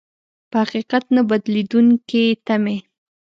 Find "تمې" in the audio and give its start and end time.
2.45-2.77